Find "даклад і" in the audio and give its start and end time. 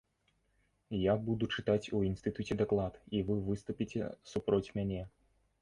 2.63-3.21